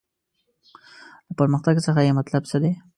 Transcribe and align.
له 1.27 1.33
پرمختګ 1.39 1.75
څخه 1.87 1.99
یې 2.05 2.17
مطلب 2.19 2.43
څه 2.51 2.57
دی. 2.63 2.71